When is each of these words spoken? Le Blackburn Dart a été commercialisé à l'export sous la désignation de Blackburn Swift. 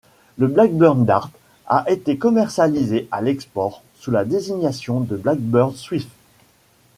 Le 0.39 0.47
Blackburn 0.47 1.05
Dart 1.05 1.29
a 1.67 1.83
été 1.87 2.17
commercialisé 2.17 3.07
à 3.11 3.21
l'export 3.21 3.83
sous 3.99 4.09
la 4.09 4.25
désignation 4.25 5.01
de 5.01 5.15
Blackburn 5.15 5.75
Swift. 5.75 6.09